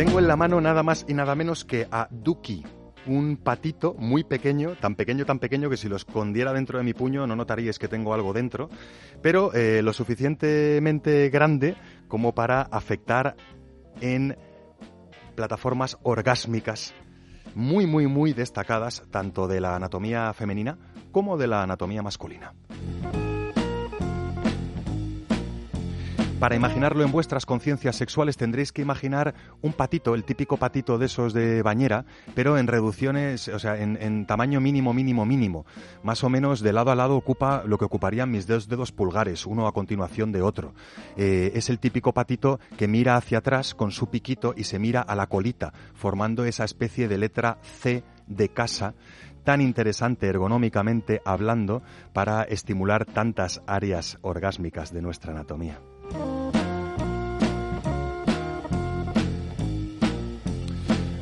Tengo 0.00 0.18
en 0.18 0.28
la 0.28 0.36
mano 0.36 0.62
nada 0.62 0.82
más 0.82 1.04
y 1.08 1.12
nada 1.12 1.34
menos 1.34 1.66
que 1.66 1.86
a 1.90 2.08
Duki, 2.10 2.64
un 3.04 3.36
patito 3.36 3.92
muy 3.98 4.24
pequeño, 4.24 4.74
tan 4.76 4.94
pequeño, 4.94 5.26
tan 5.26 5.38
pequeño 5.38 5.68
que 5.68 5.76
si 5.76 5.90
lo 5.90 5.96
escondiera 5.96 6.54
dentro 6.54 6.78
de 6.78 6.84
mi 6.84 6.94
puño 6.94 7.26
no 7.26 7.36
notaríais 7.36 7.78
que 7.78 7.86
tengo 7.86 8.14
algo 8.14 8.32
dentro, 8.32 8.70
pero 9.20 9.52
eh, 9.52 9.82
lo 9.82 9.92
suficientemente 9.92 11.28
grande 11.28 11.76
como 12.08 12.34
para 12.34 12.62
afectar 12.62 13.36
en 14.00 14.38
plataformas 15.34 15.98
orgásmicas 16.02 16.94
muy, 17.54 17.86
muy, 17.86 18.06
muy 18.06 18.32
destacadas 18.32 19.02
tanto 19.10 19.48
de 19.48 19.60
la 19.60 19.76
anatomía 19.76 20.32
femenina 20.32 20.78
como 21.12 21.36
de 21.36 21.46
la 21.46 21.62
anatomía 21.62 22.02
masculina. 22.02 22.54
Para 26.40 26.56
imaginarlo 26.56 27.04
en 27.04 27.12
vuestras 27.12 27.44
conciencias 27.44 27.96
sexuales 27.96 28.38
tendréis 28.38 28.72
que 28.72 28.80
imaginar 28.80 29.34
un 29.60 29.74
patito, 29.74 30.14
el 30.14 30.24
típico 30.24 30.56
patito 30.56 30.96
de 30.96 31.04
esos 31.04 31.34
de 31.34 31.60
bañera, 31.60 32.06
pero 32.34 32.56
en 32.56 32.66
reducciones, 32.66 33.48
o 33.48 33.58
sea, 33.58 33.76
en, 33.78 34.24
tamaño 34.24 34.58
mínimo, 34.58 34.94
mínimo, 34.94 35.26
mínimo. 35.26 35.66
Más 36.02 36.24
o 36.24 36.30
menos 36.30 36.60
de 36.60 36.72
lado 36.72 36.92
a 36.92 36.94
lado 36.94 37.14
ocupa 37.14 37.62
lo 37.66 37.76
que 37.76 37.84
ocuparían 37.84 38.30
mis 38.30 38.46
dos 38.46 38.68
dedos 38.68 38.90
pulgares, 38.90 39.44
uno 39.44 39.66
a 39.66 39.72
continuación 39.72 40.32
de 40.32 40.40
otro. 40.40 40.72
Eh, 41.18 41.52
es 41.54 41.68
el 41.68 41.78
típico 41.78 42.14
patito 42.14 42.58
que 42.78 42.88
mira 42.88 43.16
hacia 43.16 43.38
atrás 43.38 43.74
con 43.74 43.90
su 43.90 44.08
piquito 44.08 44.54
y 44.56 44.64
se 44.64 44.78
mira 44.78 45.02
a 45.02 45.14
la 45.14 45.26
colita, 45.26 45.74
formando 45.92 46.46
esa 46.46 46.64
especie 46.64 47.06
de 47.06 47.18
letra 47.18 47.58
C 47.62 48.02
de 48.26 48.48
casa 48.48 48.94
tan 49.44 49.60
interesante 49.60 50.26
ergonómicamente 50.26 51.20
hablando 51.26 51.82
para 52.14 52.44
estimular 52.44 53.04
tantas 53.04 53.60
áreas 53.66 54.18
orgásmicas 54.22 54.90
de 54.90 55.02
nuestra 55.02 55.32
anatomía. 55.32 55.80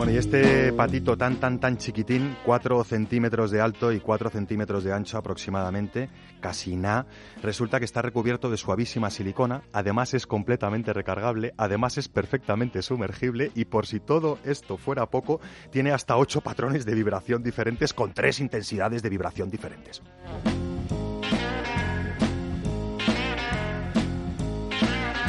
Bueno, 0.00 0.14
y 0.14 0.16
este 0.16 0.72
patito 0.72 1.18
tan, 1.18 1.36
tan, 1.40 1.60
tan 1.60 1.76
chiquitín, 1.76 2.34
4 2.46 2.84
centímetros 2.84 3.50
de 3.50 3.60
alto 3.60 3.92
y 3.92 4.00
4 4.00 4.30
centímetros 4.30 4.82
de 4.82 4.94
ancho 4.94 5.18
aproximadamente, 5.18 6.08
casi 6.40 6.74
nada, 6.74 7.04
resulta 7.42 7.78
que 7.78 7.84
está 7.84 8.00
recubierto 8.00 8.48
de 8.48 8.56
suavísima 8.56 9.10
silicona, 9.10 9.62
además 9.74 10.14
es 10.14 10.26
completamente 10.26 10.94
recargable, 10.94 11.52
además 11.58 11.98
es 11.98 12.08
perfectamente 12.08 12.80
sumergible 12.80 13.52
y 13.54 13.66
por 13.66 13.84
si 13.86 14.00
todo 14.00 14.38
esto 14.42 14.78
fuera 14.78 15.04
poco, 15.04 15.38
tiene 15.70 15.92
hasta 15.92 16.16
8 16.16 16.40
patrones 16.40 16.86
de 16.86 16.94
vibración 16.94 17.42
diferentes 17.42 17.92
con 17.92 18.14
3 18.14 18.40
intensidades 18.40 19.02
de 19.02 19.10
vibración 19.10 19.50
diferentes. 19.50 20.00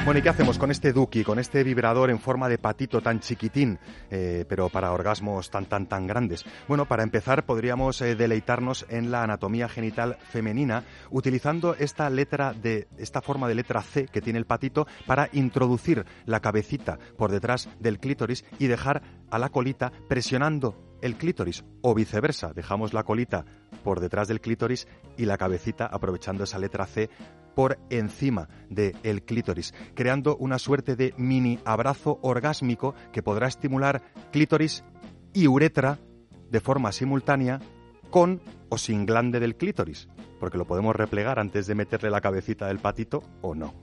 Bueno, 0.04 0.18
¿y 0.18 0.24
qué 0.24 0.30
hacemos 0.30 0.58
con 0.58 0.72
este 0.72 0.94
Duki, 0.94 1.24
con 1.24 1.38
este 1.38 1.64
vibrador 1.64 2.10
en 2.10 2.20
forma 2.20 2.50
de 2.50 2.58
patito 2.58 3.02
tan 3.02 3.20
chiquitín, 3.20 3.78
eh, 4.10 4.46
pero 4.50 4.68
para 4.68 4.92
orgasmos 4.92 5.52
tan, 5.52 5.68
tan, 5.68 5.86
tan 5.86 6.08
grandes? 6.08 6.44
Bueno, 6.68 6.88
para 6.88 7.04
empezar 7.04 7.46
podríamos 7.46 8.02
eh, 8.02 8.16
deleitarnos 8.16 8.88
en 8.90 9.12
la 9.12 9.24
anatomía 9.24 9.70
genital 9.70 10.18
femenina 10.32 10.86
utilizando 11.12 11.76
esta 11.76 12.10
letra 12.10 12.54
de, 12.54 12.88
esta 12.98 13.22
forma 13.22 13.48
de 13.48 13.54
letra 13.54 13.84
C 13.84 14.08
que 14.08 14.22
tiene 14.22 14.40
el 14.40 14.48
patito 14.48 14.88
para 15.06 15.30
introducir 15.34 16.04
la 16.26 16.40
cabecita 16.40 16.98
por 17.16 17.32
detrás 17.32 17.70
del 17.80 18.00
clítoris 18.00 18.44
y 18.58 18.66
dejar 18.66 19.04
a 19.30 19.38
la 19.38 19.50
colita 19.50 19.92
presionando 20.10 20.98
el 21.04 21.16
clítoris 21.16 21.64
o 21.82 21.94
viceversa, 21.94 22.54
dejamos 22.54 22.94
la 22.94 23.04
colita 23.04 23.46
por 23.84 24.00
detrás 24.00 24.28
del 24.28 24.42
clítoris 24.42 24.88
y 25.18 25.26
la 25.26 25.38
cabecita 25.38 25.86
aprovechando 25.86 26.44
esa 26.44 26.60
letra 26.60 26.86
C 26.86 27.10
por 27.56 27.78
encima 27.90 28.48
del 28.70 29.24
clítoris, 29.24 29.74
creando 29.94 30.38
una 30.38 30.58
suerte 30.58 30.96
de 30.96 31.14
mini 31.18 31.60
abrazo 31.66 32.20
orgásmico 32.22 32.96
que 33.12 33.24
podrá 33.24 33.48
estimular 33.48 34.02
clítoris 34.32 34.84
y 35.34 35.48
uretra 35.48 36.00
de 36.50 36.60
forma 36.60 36.92
simultánea 36.92 37.60
con 38.10 38.42
o 38.70 38.78
sin 38.78 39.06
glande 39.06 39.40
del 39.40 39.56
clítoris, 39.56 40.08
porque 40.40 40.58
lo 40.58 40.66
podemos 40.66 40.96
replegar 40.96 41.40
antes 41.40 41.68
de 41.68 41.76
meterle 41.76 42.10
la 42.10 42.22
cabecita 42.22 42.68
del 42.68 42.80
patito 42.80 43.24
o 43.42 43.56
no. 43.56 43.74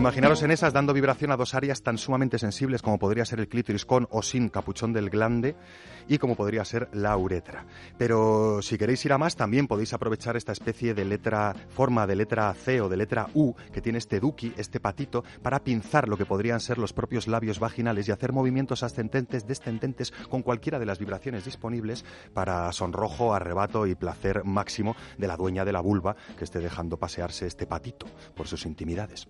Imaginaros 0.00 0.42
en 0.42 0.50
esas 0.50 0.72
dando 0.72 0.94
vibración 0.94 1.30
a 1.30 1.36
dos 1.36 1.54
áreas 1.54 1.82
tan 1.82 1.98
sumamente 1.98 2.38
sensibles 2.38 2.80
como 2.80 2.98
podría 2.98 3.26
ser 3.26 3.38
el 3.38 3.48
clítoris 3.48 3.84
con 3.84 4.08
o 4.10 4.22
sin 4.22 4.48
capuchón 4.48 4.94
del 4.94 5.10
glande 5.10 5.56
y 6.08 6.16
como 6.16 6.36
podría 6.36 6.64
ser 6.64 6.88
la 6.94 7.14
uretra. 7.18 7.66
Pero 7.98 8.62
si 8.62 8.78
queréis 8.78 9.04
ir 9.04 9.12
a 9.12 9.18
más, 9.18 9.36
también 9.36 9.68
podéis 9.68 9.92
aprovechar 9.92 10.38
esta 10.38 10.52
especie 10.52 10.94
de 10.94 11.04
letra, 11.04 11.54
forma 11.68 12.06
de 12.06 12.16
letra 12.16 12.52
C 12.54 12.80
o 12.80 12.88
de 12.88 12.96
letra 12.96 13.28
U 13.34 13.54
que 13.74 13.82
tiene 13.82 13.98
este 13.98 14.20
duki, 14.20 14.54
este 14.56 14.80
patito, 14.80 15.22
para 15.42 15.60
pinzar 15.60 16.08
lo 16.08 16.16
que 16.16 16.24
podrían 16.24 16.60
ser 16.60 16.78
los 16.78 16.94
propios 16.94 17.28
labios 17.28 17.60
vaginales 17.60 18.08
y 18.08 18.12
hacer 18.12 18.32
movimientos 18.32 18.82
ascendentes, 18.82 19.46
descendentes 19.46 20.12
con 20.30 20.40
cualquiera 20.40 20.78
de 20.78 20.86
las 20.86 20.98
vibraciones 20.98 21.44
disponibles 21.44 22.06
para 22.32 22.72
sonrojo, 22.72 23.34
arrebato 23.34 23.86
y 23.86 23.94
placer 23.96 24.44
máximo 24.44 24.96
de 25.18 25.28
la 25.28 25.36
dueña 25.36 25.66
de 25.66 25.72
la 25.72 25.80
vulva 25.80 26.16
que 26.38 26.44
esté 26.44 26.60
dejando 26.60 26.96
pasearse 26.96 27.46
este 27.46 27.66
patito 27.66 28.06
por 28.34 28.48
sus 28.48 28.64
intimidades. 28.64 29.28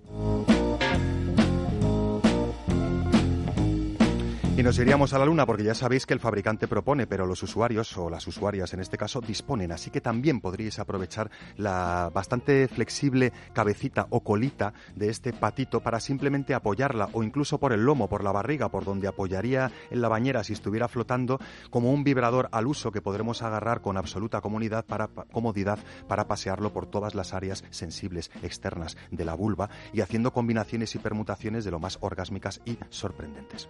Y 4.61 4.63
nos 4.63 4.79
iríamos 4.79 5.15
a 5.15 5.19
la 5.19 5.25
Luna 5.25 5.47
porque 5.47 5.65
ya 5.65 5.75
sabéis 5.75 6.05
que 6.05 6.13
el 6.13 6.21
fabricante 6.21 6.69
propone, 6.69 7.07
pero 7.07 7.25
los 7.25 7.43
usuarios 7.43 7.97
o 7.97 8.11
las 8.11 8.27
usuarias 8.27 8.75
en 8.75 8.81
este 8.81 8.99
caso 8.99 9.23
disponen. 9.23 9.73
Así 9.73 9.91
que 9.91 10.03
también 10.03 10.43
podríais 10.43 10.79
aprovechar 10.79 11.31
la 11.57 12.11
bastante 12.13 12.69
flexible 12.69 13.33
cabecita 13.55 14.07
o 14.11 14.21
colita 14.21 14.75
de 14.95 15.09
este 15.09 15.33
patito 15.33 15.81
para 15.81 15.99
simplemente 15.99 16.53
apoyarla 16.53 17.09
o 17.15 17.23
incluso 17.23 17.57
por 17.57 17.73
el 17.73 17.87
lomo, 17.87 18.11
por 18.11 18.23
la 18.23 18.33
barriga, 18.33 18.69
por 18.69 18.85
donde 18.85 19.09
apoyaría 19.09 19.73
en 19.91 20.03
la 20.03 20.09
bañera 20.09 20.45
si 20.45 20.53
estuviera 20.53 20.89
flotando, 20.89 21.41
como 21.71 21.91
un 21.91 22.05
vibrador 22.05 22.51
al 22.53 22.67
uso 22.67 22.93
que 22.93 23.01
podremos 23.01 23.41
agarrar 23.41 23.81
con 23.81 23.97
absoluta 23.97 24.43
comodidad 24.43 24.85
para, 24.85 25.09
comodidad 25.09 25.79
para 26.07 26.29
pasearlo 26.29 26.71
por 26.71 26.85
todas 26.85 27.15
las 27.15 27.33
áreas 27.33 27.65
sensibles 27.71 28.31
externas 28.43 28.99
de 29.11 29.25
la 29.25 29.33
vulva 29.33 29.71
y 29.95 30.03
haciendo 30.03 30.35
combinaciones 30.35 30.95
y 30.97 30.99
permutaciones 30.99 31.65
de 31.65 31.71
lo 31.71 31.79
más 31.79 31.97
orgásmicas 32.03 32.61
y 32.67 32.77
sorprendentes. 32.91 33.67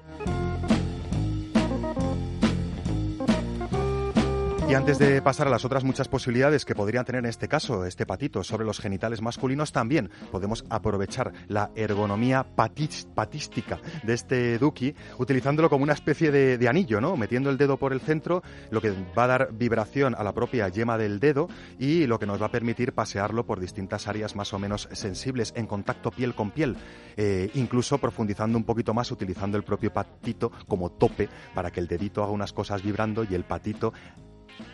Y 4.70 4.74
antes 4.74 5.00
de 5.00 5.20
pasar 5.20 5.48
a 5.48 5.50
las 5.50 5.64
otras 5.64 5.82
muchas 5.82 6.06
posibilidades 6.06 6.64
que 6.64 6.76
podrían 6.76 7.04
tener 7.04 7.18
en 7.18 7.28
este 7.28 7.48
caso 7.48 7.84
este 7.84 8.06
patito 8.06 8.44
sobre 8.44 8.64
los 8.64 8.78
genitales 8.78 9.20
masculinos, 9.20 9.72
también 9.72 10.10
podemos 10.30 10.64
aprovechar 10.70 11.32
la 11.48 11.72
ergonomía 11.74 12.44
patística 12.44 13.80
de 14.04 14.14
este 14.14 14.58
Duki 14.58 14.94
utilizándolo 15.18 15.68
como 15.68 15.82
una 15.82 15.94
especie 15.94 16.30
de, 16.30 16.68
anillo, 16.68 17.00
¿no? 17.00 17.16
Metiendo 17.16 17.50
el 17.50 17.58
dedo 17.58 17.78
por 17.78 17.92
el 17.92 17.98
centro, 17.98 18.44
lo 18.70 18.80
que 18.80 18.92
va 19.18 19.24
a 19.24 19.26
dar 19.26 19.48
vibración 19.52 20.14
a 20.14 20.22
la 20.22 20.32
propia 20.32 20.68
yema 20.68 20.96
del 20.96 21.18
dedo 21.18 21.48
y 21.80 22.06
lo 22.06 22.20
que 22.20 22.26
nos 22.26 22.40
va 22.40 22.46
a 22.46 22.52
permitir 22.52 22.92
pasearlo 22.92 23.44
por 23.44 23.58
distintas 23.58 24.06
áreas 24.06 24.36
más 24.36 24.52
o 24.52 24.60
menos 24.60 24.88
sensibles 24.92 25.52
en 25.56 25.66
contacto 25.66 26.12
piel 26.12 26.36
con 26.36 26.52
piel, 26.52 26.76
eh, 27.16 27.50
incluso 27.54 27.98
profundizando 27.98 28.56
un 28.56 28.62
poquito 28.62 28.94
más 28.94 29.10
utilizando 29.10 29.56
el 29.56 29.64
propio 29.64 29.92
patito 29.92 30.52
como 30.68 30.92
tope 30.92 31.28
para 31.56 31.72
que 31.72 31.80
el 31.80 31.88
dedito 31.88 32.22
haga 32.22 32.30
unas 32.30 32.52
cosas 32.52 32.84
vibrando 32.84 33.24
y 33.28 33.34
el 33.34 33.42
patito 33.42 33.92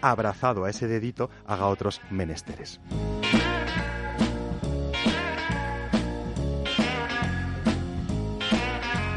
abrazado 0.00 0.64
a 0.64 0.70
ese 0.70 0.86
dedito, 0.86 1.30
haga 1.46 1.66
otros 1.66 2.00
menesteres. 2.10 2.80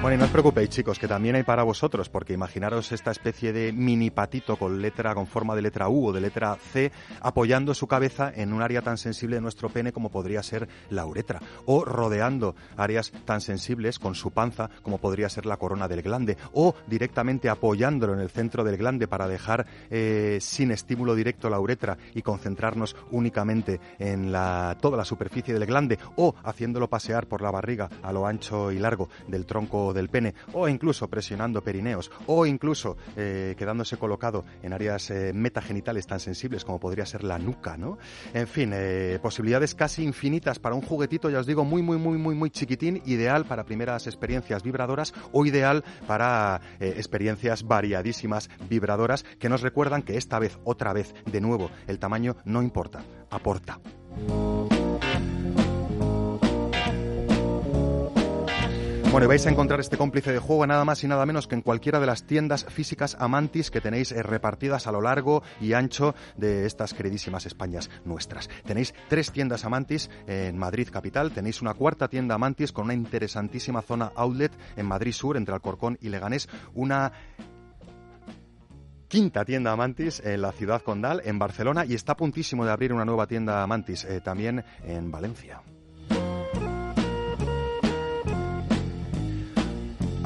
Bueno, 0.01 0.15
y 0.15 0.17
no 0.17 0.23
os 0.23 0.31
preocupéis, 0.31 0.69
chicos, 0.69 0.97
que 0.97 1.09
también 1.09 1.35
hay 1.35 1.43
para 1.43 1.63
vosotros, 1.63 2.07
porque 2.07 2.31
imaginaros 2.31 2.93
esta 2.93 3.11
especie 3.11 3.51
de 3.51 3.73
mini 3.73 4.11
patito 4.11 4.55
con 4.55 4.81
letra, 4.81 5.13
con 5.13 5.27
forma 5.27 5.57
de 5.57 5.61
letra 5.61 5.89
U 5.89 6.07
o 6.07 6.13
de 6.13 6.21
letra 6.21 6.55
C, 6.55 6.93
apoyando 7.19 7.74
su 7.74 7.85
cabeza 7.85 8.31
en 8.33 8.53
un 8.53 8.62
área 8.62 8.81
tan 8.81 8.97
sensible 8.97 9.35
de 9.35 9.41
nuestro 9.41 9.68
pene 9.68 9.91
como 9.91 10.09
podría 10.09 10.41
ser 10.41 10.69
la 10.89 11.06
uretra, 11.06 11.41
o 11.65 11.83
rodeando 11.83 12.56
áreas 12.77 13.12
tan 13.25 13.41
sensibles 13.41 14.00
con 14.00 14.15
su 14.15 14.31
panza 14.31 14.69
como 14.83 15.00
podría 15.00 15.27
ser 15.27 15.45
la 15.45 15.57
corona 15.57 15.89
del 15.89 16.01
glande, 16.01 16.38
o 16.53 16.75
directamente 16.88 17.50
apoyándolo 17.50 18.13
en 18.13 18.21
el 18.21 18.29
centro 18.29 18.63
del 18.63 18.77
glande 18.77 19.09
para 19.09 19.27
dejar 19.27 19.65
eh, 19.89 20.38
sin 20.39 20.71
estímulo 20.71 21.13
directo 21.13 21.50
la 21.50 21.59
uretra 21.59 21.97
y 22.15 22.21
concentrarnos 22.21 22.95
únicamente 23.12 23.81
en 24.00 24.31
la, 24.31 24.77
toda 24.79 24.95
la 24.95 25.03
superficie 25.03 25.53
del 25.53 25.65
glande, 25.65 26.00
o 26.15 26.35
haciéndolo 26.45 26.88
pasear 26.88 27.27
por 27.27 27.41
la 27.41 27.51
barriga 27.51 27.89
a 28.01 28.13
lo 28.13 28.25
ancho 28.25 28.71
y 28.71 28.79
largo 28.79 29.09
del 29.27 29.45
tronco 29.45 29.88
del 29.94 30.09
pene, 30.09 30.33
o 30.53 30.68
incluso 30.68 31.07
presionando 31.07 31.62
perineos, 31.62 32.12
o 32.27 32.45
incluso 32.45 32.97
eh, 33.15 33.56
quedándose 33.57 33.97
colocado 33.97 34.45
en 34.63 34.74
áreas 34.74 35.09
eh, 35.09 35.31
metagenitales 35.33 36.07
tan 36.07 36.19
sensibles 36.19 36.65
como 36.65 36.80
podría 36.80 37.06
ser 37.06 37.24
la 37.24 37.39
nuca, 37.39 37.77
¿no? 37.77 37.97
En 38.33 38.47
fin, 38.47 38.71
eh, 38.74 39.19
posibilidades 39.21 39.75
casi 39.75 40.03
infinitas 40.03 40.59
para 40.59 40.75
un 40.75 40.81
juguetito, 40.81 41.30
ya 41.30 41.39
os 41.39 41.45
digo, 41.45 41.63
muy, 41.63 41.81
muy, 41.81 41.97
muy, 41.97 42.18
muy, 42.18 42.36
muy 42.36 42.50
chiquitín, 42.50 43.01
ideal 43.06 43.45
para 43.45 43.65
primeras 43.65 44.07
experiencias 44.07 44.63
vibradoras 44.63 45.13
o 45.31 45.45
ideal 45.45 45.83
para 46.07 46.62
experiencias 46.80 47.63
variadísimas 47.63 48.50
vibradoras 48.69 49.24
que 49.39 49.50
nos 49.50 49.62
recuerdan 49.62 50.01
que 50.01 50.18
esta 50.18 50.39
vez, 50.39 50.59
otra 50.63 50.94
vez, 50.94 51.13
de 51.25 51.41
nuevo, 51.41 51.69
el 51.88 52.00
tamaño 52.00 52.36
no 52.45 52.62
importa, 52.62 53.01
aporta. 53.30 53.80
Bueno, 59.11 59.27
vais 59.27 59.44
a 59.47 59.50
encontrar 59.50 59.79
este 59.79 59.97
cómplice 59.97 60.31
de 60.31 60.38
juego 60.38 60.67
nada 60.67 60.85
más 60.85 61.03
y 61.03 61.07
nada 61.07 61.25
menos 61.25 61.47
que 61.47 61.56
en 61.56 61.63
cualquiera 61.63 62.00
de 62.00 62.06
las 62.06 62.25
tiendas 62.25 62.65
físicas 62.65 63.17
Amantis 63.19 63.71
que 63.71 63.81
tenéis 63.81 64.11
eh, 64.11 64.21
repartidas 64.21 64.85
a 64.85 64.91
lo 64.91 65.01
largo 65.01 65.41
y 65.59 65.73
ancho 65.73 66.13
de 66.38 66.67
estas 66.67 66.94
queridísimas 66.94 67.47
Españas 67.47 67.89
nuestras. 68.06 68.50
Tenéis 68.65 68.94
tres 69.07 69.31
tiendas 69.31 69.65
Amantis 69.65 70.11
en 70.27 70.56
Madrid 70.59 70.89
capital, 70.91 71.31
tenéis 71.31 71.59
una 71.63 71.73
cuarta 71.73 72.07
tienda 72.07 72.35
Amantis 72.35 72.71
con 72.71 72.85
una 72.85 72.94
interesantísima 72.94 73.81
zona 73.81 74.11
outlet 74.15 74.51
en 74.77 74.85
Madrid 74.85 75.13
Sur 75.13 75.38
entre 75.38 75.55
Alcorcón 75.55 75.97
y 76.01 76.09
Leganés, 76.09 76.47
una 76.75 77.12
quinta 79.07 79.44
tienda 79.44 79.71
Amantis 79.71 80.21
en 80.23 80.44
la 80.44 80.51
ciudad 80.51 80.83
condal, 80.83 81.23
en 81.25 81.39
Barcelona, 81.39 81.83
y 81.83 81.95
está 81.95 82.12
a 82.12 82.17
puntísimo 82.17 82.63
de 82.63 82.71
abrir 82.71 82.94
una 82.94 83.05
nueva 83.05 83.25
tienda 83.25 83.63
Amantis 83.63 84.05
eh, 84.05 84.21
también 84.21 84.63
en 84.83 85.09
Valencia. 85.09 85.63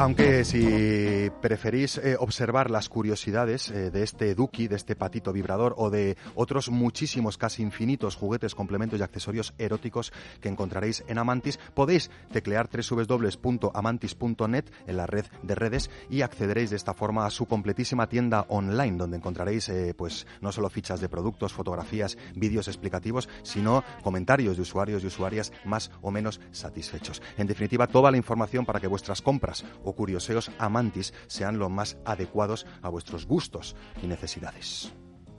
Aunque 0.04 0.44
si 0.44 1.32
preferís 1.42 1.98
eh, 1.98 2.18
observar 2.20 2.70
las 2.70 2.90
curiosidades 2.90 3.72
eh, 3.72 3.90
de 3.90 4.04
este 4.04 4.36
Duki, 4.36 4.68
de 4.68 4.76
este 4.76 4.98
patito 4.98 5.32
vibrador 5.32 5.76
o 5.78 5.90
de 5.90 6.18
otros 6.36 6.70
muchísimos, 6.70 7.38
casi 7.38 7.64
infinitos 7.64 8.18
juguetes, 8.18 8.54
complementos 8.54 9.00
y 9.00 9.04
accesorios 9.04 9.54
eróticos 9.58 10.12
que 10.42 10.50
encontraréis 10.50 11.06
en 11.08 11.20
Amantis, 11.20 11.58
podéis 11.74 12.12
teclear 12.34 12.70
www.amantis.net 12.70 14.66
en 14.88 14.98
la 14.98 15.08
red 15.08 15.26
de 15.42 15.56
redes 15.56 15.90
y 16.10 16.22
accederéis 16.22 16.72
de 16.72 16.76
esta 16.76 16.94
forma 16.94 17.26
a 17.26 17.30
su 17.30 17.46
completísima 17.46 18.10
tienda 18.10 18.46
online, 18.50 18.98
donde 18.98 19.16
encontraréis 19.16 19.70
eh, 19.70 19.94
pues 19.98 20.28
no 20.42 20.52
solo 20.52 20.70
fichas 20.70 21.00
de 21.00 21.08
productos, 21.08 21.54
fotografías, 21.54 22.18
vídeos 22.36 22.68
explicativos, 22.68 23.30
sino 23.44 23.86
comentarios 24.04 24.58
de 24.58 24.64
usuarios 24.64 25.02
y 25.02 25.08
usuarias 25.08 25.54
más 25.64 25.92
o 26.02 26.12
menos 26.12 26.42
satisfechos. 26.52 27.22
En 27.38 27.48
definitiva, 27.48 27.88
toda 27.88 28.12
la 28.12 28.18
información 28.18 28.66
para 28.66 28.82
que 28.82 28.88
vuestras 28.88 29.22
compras 29.22 29.64
curioseos 29.94 30.52
amantis 30.58 31.14
sean 31.28 31.60
lo 31.60 31.70
más 31.70 31.98
adecuados 32.06 32.66
a 32.82 32.90
vuestros 32.90 33.26
gustos 33.26 33.76
y 34.02 34.08
necesidades. 34.08 34.94